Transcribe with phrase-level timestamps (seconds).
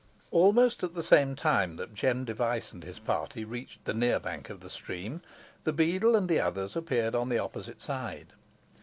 [0.31, 4.49] Almost at the same time that Jem Device and his party reached the near bank
[4.49, 5.21] of the stream,
[5.63, 8.33] the beadle and the others appeared on the opposite side.